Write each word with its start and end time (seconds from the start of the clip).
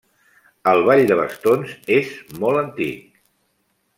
El 0.71 0.79
Ball 0.87 1.01
de 1.11 1.17
bastons 1.19 1.75
és 1.99 2.09
molt 2.45 2.61
antic. 2.65 3.05